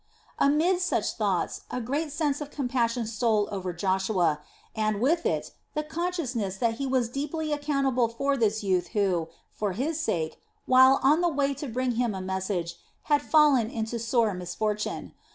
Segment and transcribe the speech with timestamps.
[0.39, 4.39] Amid such thoughts a great sense of compassion stole over Joshua
[4.75, 9.73] and, with it, the consciousness that he was deeply accountable for this youth who, for
[9.73, 12.77] his sake, while on the way to bring him a message,
[13.13, 15.13] had fallen into such sore misfortune.